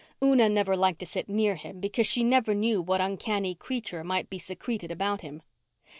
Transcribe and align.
Una 0.23 0.49
never 0.49 0.75
liked 0.75 0.97
to 1.01 1.05
sit 1.05 1.29
near 1.29 1.53
him 1.53 1.79
because 1.79 2.07
she 2.07 2.23
never 2.23 2.55
knew 2.55 2.81
what 2.81 2.99
uncanny 3.01 3.53
creature 3.53 4.03
might 4.03 4.31
be 4.31 4.39
secreted 4.39 4.89
about 4.89 5.21
him. 5.21 5.43